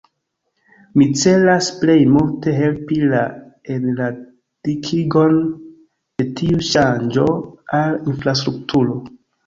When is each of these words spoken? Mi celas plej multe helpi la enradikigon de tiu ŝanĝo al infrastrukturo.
Mi 1.01 1.05
celas 1.23 1.67
plej 1.81 1.97
multe 2.13 2.55
helpi 2.61 2.97
la 3.13 3.21
enradikigon 3.77 5.39
de 5.39 6.31
tiu 6.43 6.67
ŝanĝo 6.73 7.31
al 7.85 8.05
infrastrukturo. 8.15 9.03